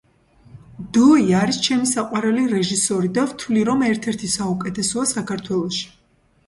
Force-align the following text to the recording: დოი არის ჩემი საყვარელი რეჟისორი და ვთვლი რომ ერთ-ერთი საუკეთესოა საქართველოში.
დოი 0.97 1.35
არის 1.41 1.59
ჩემი 1.67 1.89
საყვარელი 1.91 2.47
რეჟისორი 2.55 3.13
და 3.19 3.27
ვთვლი 3.35 3.67
რომ 3.71 3.85
ერთ-ერთი 3.93 4.35
საუკეთესოა 4.41 5.11
საქართველოში. 5.17 5.89